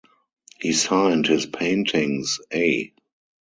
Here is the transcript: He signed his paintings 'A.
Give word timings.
He 0.59 0.73
signed 0.73 1.27
his 1.27 1.45
paintings 1.45 2.39
'A. 2.51 2.91